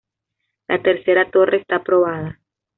La 0.67 0.81
tercera 0.81 1.29
torre 1.29 1.57
está 1.57 1.75
aprobada. 1.75 2.39